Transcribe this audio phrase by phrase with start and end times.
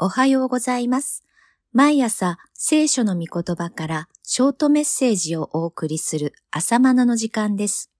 [0.00, 1.22] おはようございます。
[1.72, 7.92] 毎朝聖書の御言葉からショートメッセージをお送りする朝マナの時間です。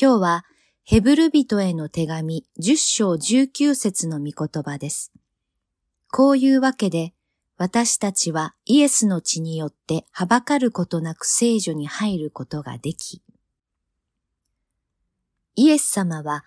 [0.00, 0.44] 今日は
[0.84, 5.12] ヘブル人への手紙10章19節の御言葉です。
[6.10, 7.12] こういうわけで
[7.58, 13.20] 私たちはイエスの血によってはばかることなく聖女に入ることができ、
[15.56, 16.46] イエス様は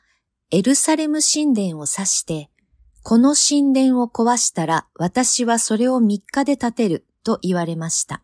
[0.49, 2.49] エルサレム神殿を指して
[3.09, 8.21] この神殿を壊したら私はそれを3日で建てると言われました。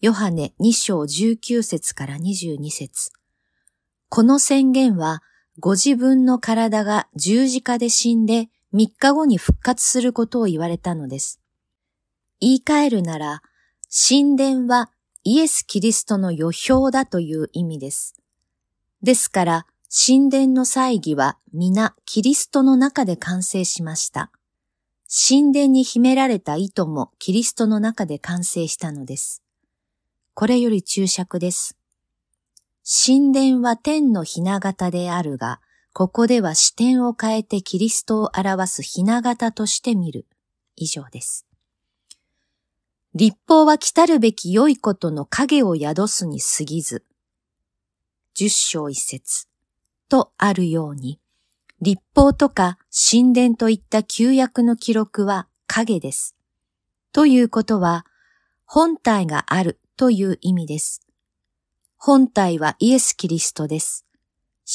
[0.00, 3.12] ヨハネ2章19節から22節
[4.08, 5.22] この宣言は
[5.60, 11.40] ご自分の体が十字架で死んで3日後に復活することを言われたのです。
[12.40, 13.40] 言い換えるなら、
[13.88, 14.90] 神殿は
[15.22, 18.16] イエス・キリストの予表だという意味です。
[19.00, 24.30] ですから、神殿の祭儀は皆キリストの中で完成しました。
[25.28, 29.42] 神殿に秘められた意図もキリストの中で完成したのです。
[30.32, 31.76] これより注釈です。
[33.04, 35.60] 神殿は天の雛形であるが、
[35.92, 40.24] ここでは視点を変えてキリストを表す雛形として見る。
[40.74, 41.46] 以上です。
[43.14, 47.04] 立法は来たるべき良いことの影を宿すに過ぎず、
[48.32, 49.51] 十章一節。
[50.12, 51.18] とあるように、
[51.80, 56.36] 立法とか神殿といった旧約の記録は影です。
[57.14, 58.04] ということは、
[58.66, 61.00] 本体があるという意味です。
[61.96, 64.04] 本体はイエス・キリストです。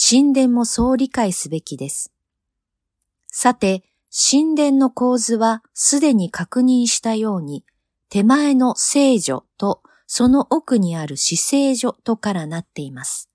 [0.09, 2.11] 神殿もそう理解すべきです。
[3.27, 7.63] さて、神殿の構図はすでに確認したように、
[8.09, 13.29] 手前の聖女とその奥にある死聖所とからなっています。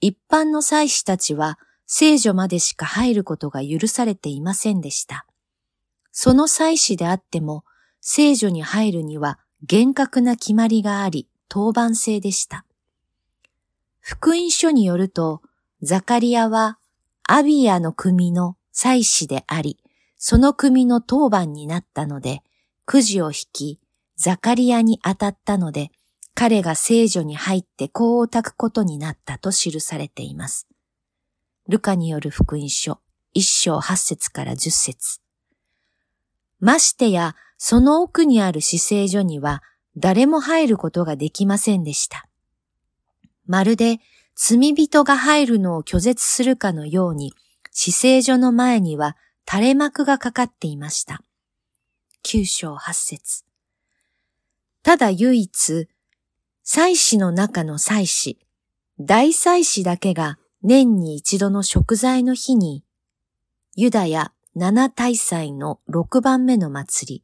[0.00, 5.26] 一般の祭司たちは聖女までしか入ることが許されていませんでした。
[6.12, 7.64] その祭司であっても
[8.00, 12.64] 聖女に入るには厳格な決まりがあり、当番制でした。
[14.00, 15.42] 福音書によると、
[15.82, 16.78] ザカリアは
[17.26, 19.78] アビアの組の祭司であり、
[20.16, 22.42] その組の当番になったので、
[22.84, 23.80] くじを引き、
[24.16, 25.90] ザカリアに当たったので、
[26.38, 30.68] 彼が聖女に入って香を焚くことになったと記されています。
[31.66, 33.00] ルカによる福音書、
[33.32, 35.22] 一章八節から十節。
[36.60, 39.62] ましてや、その奥にある死聖所には、
[39.96, 42.28] 誰も入ることができませんでした。
[43.46, 44.00] まるで、
[44.34, 47.32] 罪人が入るのを拒絶するかのように、
[47.72, 49.16] 死聖所の前には
[49.50, 51.22] 垂れ幕がかかっていました。
[52.22, 53.44] 九章八節。
[54.82, 55.88] ただ唯一、
[56.68, 58.38] 祭司の中の祭司、
[58.98, 62.82] 大祭司だけが年に一度の食材の日に、
[63.76, 67.22] ユダヤ七大祭の六番目の祭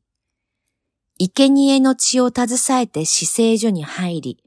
[1.19, 4.45] り、生贄の血を携えて死聖所に入り、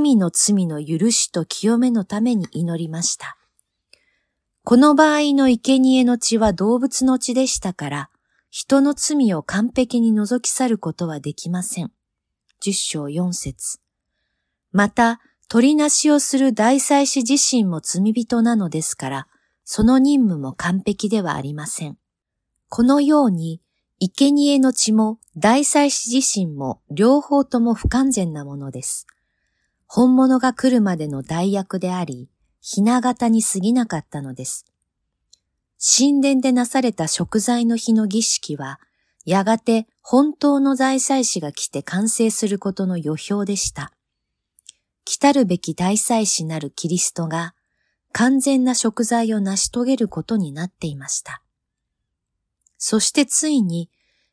[0.00, 3.36] 民の罪の許しと清めのために祈りました。
[4.62, 8.10] この場合の生贄の血は動物の血でしたから、
[8.50, 11.90] 人の罪を完璧に除き去ることはできません。
[12.60, 13.81] 十章四節。
[14.72, 19.28] また、取りなしをする大祭司自身も罪人なのですから、
[19.64, 21.98] その任務も完璧ではありません。
[22.68, 23.60] このように、
[24.00, 29.06] 生贄の血も大祭司自身も両方とも不完全なものです。
[29.86, 32.30] 本物が来るまでの代役であり、
[32.62, 34.64] 雛形に過ぎなかったのです。
[35.78, 38.80] 神殿でなされた食材の日の儀式は、
[39.26, 43.92] やがて本当の大祭司が来て完成することの予表でした。
[45.04, 47.54] 来たるべき大祭司なるキリストが
[48.12, 51.42] 完全な食材を成し遂げることになっていました。
[52.78, 53.88] そしてついに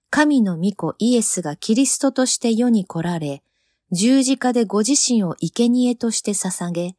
[0.10, 3.44] 神の御子イエスがキリストとして世に来られ、
[3.92, 6.96] 十字架でご自身を生贄として捧げ、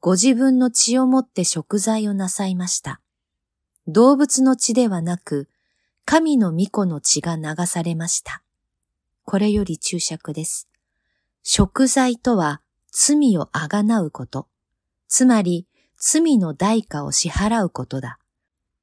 [0.00, 3.00] ご自分の血をもって食材をなさいました。
[3.86, 5.48] 動物の血ではなく、
[6.04, 8.42] 神の御子の血が流されました。
[9.24, 10.68] これより注釈です。
[11.42, 12.60] 食材とは
[12.90, 14.48] 罪をあがなうこと。
[15.08, 15.66] つまり、
[15.98, 18.18] 罪の代価を支払うことだ。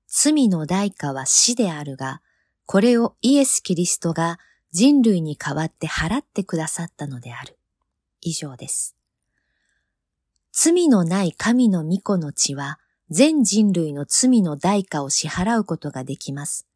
[0.07, 2.21] 罪の代価は死であるが、
[2.65, 4.39] これをイエス・キリストが
[4.71, 7.57] 人類に代わって払ってくださったのである。
[8.21, 8.95] 以上です。
[10.51, 12.79] 罪のない神の御子の血は、
[13.09, 16.67] 全人類の罪の代価を支払うことができます。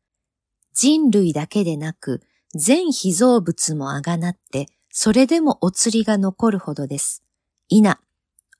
[0.73, 2.21] 人類だけでなく、
[2.53, 4.67] 全被造物もあがなって、
[4.99, 7.23] それでもお釣りが残るほどです。
[7.69, 7.99] いな、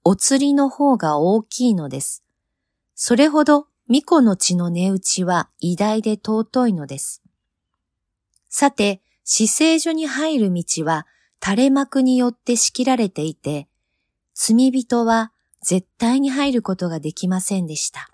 [0.03, 2.23] お釣りの方が大きいのです。
[2.93, 7.23] それほど、巫女の血の値打ちは偉大で尊いのです。
[8.49, 11.07] さて、死聖所に入る道は
[11.43, 13.67] 垂れ幕によって仕切られていて、
[14.35, 15.31] 罪人は
[15.63, 18.11] 絶対に入ることができませんでした。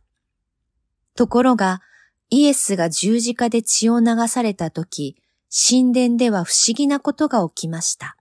[1.13, 1.81] ところが、
[2.29, 5.17] イエスが十字架で血を流されたとき、
[5.55, 8.17] 神殿では不思議なことが起きました。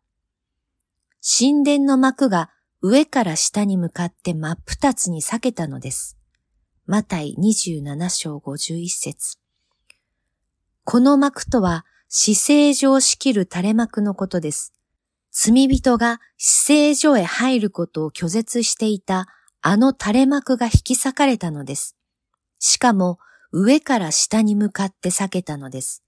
[1.23, 2.51] 神殿の幕が
[2.83, 6.19] 上から下に向かって真っ二つに裂けたのです。
[6.85, 9.39] マタイ27章51節
[10.85, 14.75] この幕とは死聖所を仕切る垂れ幕のことです。
[15.31, 19.27] 罪人が死聖所へ入ることを拒絶していた
[19.63, 21.97] あの垂れ幕が引き裂かれたのです。
[22.59, 23.19] しかも
[23.53, 26.03] 上から下に向かって裂けたのです。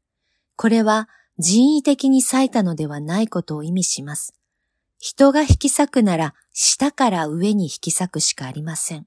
[0.57, 1.09] これは
[1.39, 4.35] 人為的に裂いたのではないことを意味します。
[4.99, 9.07] 人が引き裂くなら下から上に引き裂くしかありません。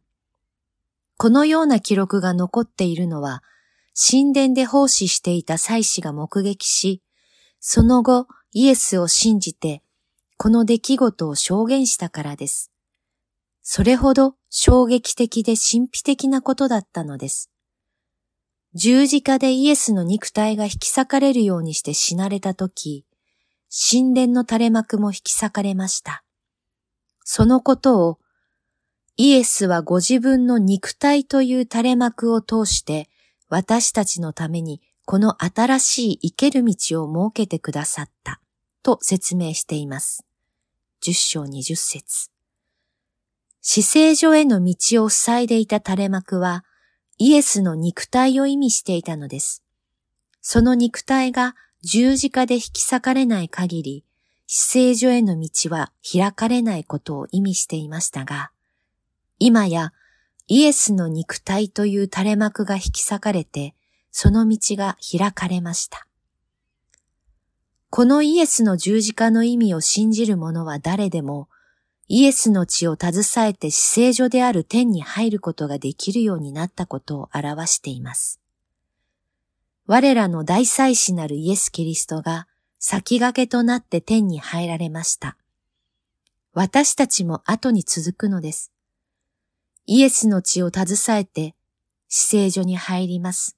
[1.17, 3.43] このような記録が残っているのは、
[3.95, 7.01] 神殿で奉仕していた祭司が目撃し、
[7.59, 9.81] その後イエスを信じて、
[10.37, 12.71] この出来事を証言したからです。
[13.63, 17.49] それほど衝撃的で神秘的なことだったのです。
[18.77, 23.05] 十字架でイエスの肉体が引き裂かれるようにして死なれたとき、
[23.89, 26.23] 神殿の垂れ幕も引き裂かれました。
[27.23, 28.19] そのことを、
[29.15, 33.09] イエスはご自分の肉体という垂れ幕を通して
[33.49, 38.39] 私たちのためにこの新しい生ける道を設けてくださった
[38.83, 40.23] と説明しています。
[41.01, 42.29] 十章二十節
[43.63, 46.63] 死聖所への道を塞いでいた垂れ幕は
[47.19, 49.63] イエスの肉体を意味していたのです。
[50.41, 54.03] その肉体が十字架で引き裂かれない限り、
[54.45, 58.51] 死聖所への道は開かれないことを意味していましたが、
[59.39, 59.93] 今や
[60.47, 63.75] イエスの肉体という垂れ幕が引き裂かれて、
[64.11, 66.07] その道が開かれました。
[67.89, 71.49] このイエスの十字架の意味を信じる者は誰でも、
[72.09, 78.39] イエスの血を携えて死聖所である天に入ることができるようになったことを表しています。
[79.87, 82.47] 我らの大祭司なるイエス・キリストが
[82.79, 85.37] 先駆けとなって天に入られました。
[86.53, 88.71] 私たちも後に続くのです。
[89.85, 91.55] イエスの血を携えて
[92.07, 93.57] 死聖所に入ります。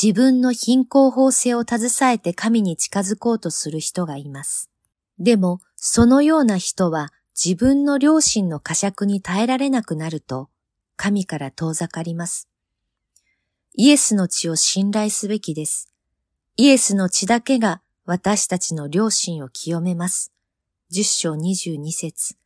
[0.00, 4.70] 自分の貧困法制を携えて神に近づこうとする人がいます。
[5.18, 10.48] でも、そのような人は自分の良心の呵責に耐えられなくなると、
[10.96, 12.48] 神から遠ざかります。
[13.74, 15.92] イエスの血を信頼すべきです。
[16.56, 20.32] イエスの血だけが私たちの良心を清めます。
[20.88, 22.36] 十章二十二節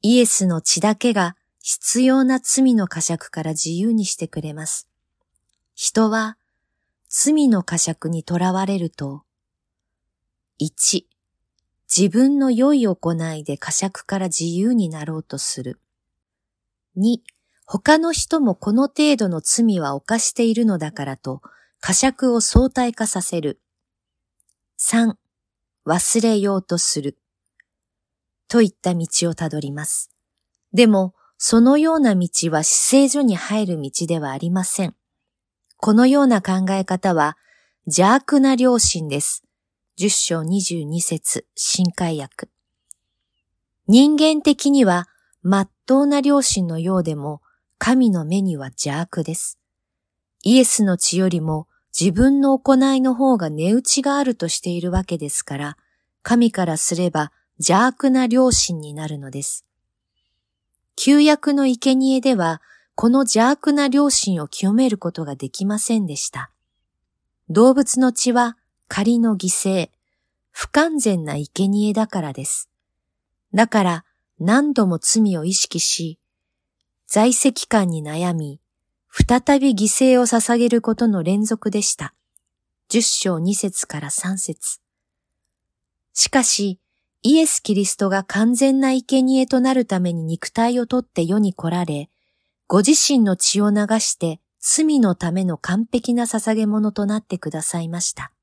[0.00, 4.88] イエスの血だけが必要な罪の呵責から自由にしてくれます。
[5.74, 6.38] 人は
[7.08, 9.24] 罪の呵責にとらわれると、
[10.60, 11.04] 1、
[11.96, 15.78] 自分の良い行いで呵責から自由になろうとする。
[16.96, 17.18] 2、
[17.66, 21.40] 他の人もこの程度の罪は犯しているのだからと、
[21.78, 23.60] 呵責を相対化させる。
[24.80, 25.14] 3、
[25.86, 27.16] 忘れようとする。
[28.48, 30.10] といった道をたどります。
[30.72, 34.96] でも、そのような道は死聖所に入る道ではありません。
[35.76, 37.36] このような考え方は
[37.86, 39.43] 邪悪な良心です。
[39.96, 42.48] 十章二十二節新海訳。
[43.86, 45.06] 人間的には
[45.44, 47.42] 真っ当な良心のようでも、
[47.78, 49.60] 神の目には邪悪です。
[50.42, 55.76] イエスの血よりも自分の行いの方が値打ちがあるとしているわけですから、
[56.24, 59.64] 神からすれば邪悪な良心になるのです。
[60.96, 62.60] 旧約の生贄では、
[62.96, 66.50] この邪悪な良心を清めることができませんでした。
[67.48, 68.56] 動物の血は
[68.88, 69.90] 仮の犠牲、
[70.50, 72.68] 不完全な生贄だからです。
[73.52, 74.04] だから
[74.38, 76.18] 何度も罪を意識し、
[77.06, 78.60] 在籍感に悩み、
[79.08, 82.14] 再び犠牲を捧げることの連続でした。
[82.88, 84.80] 十章二節から三節。
[86.12, 86.78] しかし、
[87.22, 92.10] イエス・キリストが完全な生贄となるために肉体をとって世に来られ、
[92.66, 98.33] ご自身の血を流して罪のための完璧な捧げ物となってくださいました。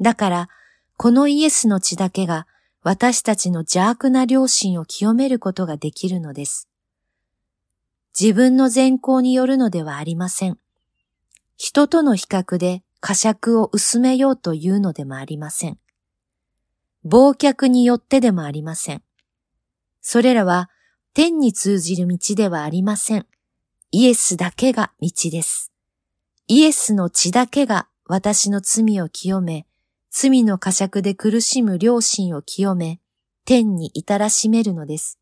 [0.00, 0.48] だから、
[0.96, 2.46] このイエスの血だけが
[2.82, 6.68] 私たちの邪悪な良心を清めることができるのです。
[8.18, 10.58] 自分の善行によるのではありません。
[11.56, 15.78] 人との比較で呵責を薄めようというのでもありません。
[17.06, 19.02] 忘却によってでもありません。
[20.00, 20.70] それらは
[21.14, 23.26] 天に通じる道ではありません。
[23.90, 25.72] イエスだけが道です。
[26.48, 29.66] イエスの血だけが私の罪を清め、
[30.14, 33.00] 罪の呵責で苦しむ良心を清め、
[33.46, 35.18] 天に至らしめるのです。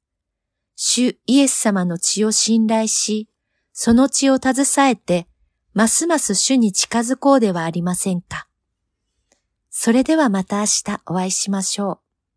[0.74, 3.28] 主イエス様の血を信頼し、
[3.72, 5.28] その血を携えて、
[5.74, 8.48] ますます主に近づこうではありませんか。
[9.70, 12.09] それではまた明日お会いしましょう。